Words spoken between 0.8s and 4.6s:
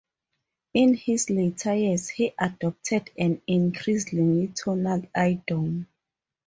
his later years, he adopted an increasingly